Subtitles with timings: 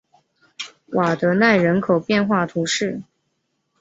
[0.87, 3.03] 瓦德奈人口变化图示